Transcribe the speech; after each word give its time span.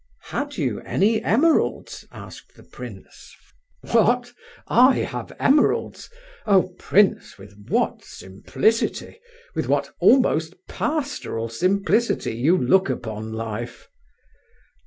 "Had 0.29 0.57
you 0.57 0.79
any 0.81 1.21
emeralds?" 1.23 2.07
asked 2.11 2.55
the 2.55 2.63
prince. 2.63 3.35
"What? 3.81 4.33
I 4.67 4.95
have 4.95 5.31
emeralds? 5.39 6.09
Oh, 6.47 6.73
prince! 6.79 7.37
with 7.37 7.53
what 7.69 8.03
simplicity, 8.03 9.19
with 9.53 9.67
what 9.67 9.93
almost 9.99 10.55
pastoral 10.67 11.49
simplicity, 11.49 12.33
you 12.33 12.57
look 12.57 12.89
upon 12.89 13.33
life!" 13.33 13.89